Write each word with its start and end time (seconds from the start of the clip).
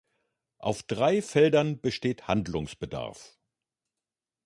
Auf 0.57 0.81
drei 0.81 1.21
Feldern 1.21 1.79
besteht 1.79 2.27
Handlungsbedarf. 2.27 3.37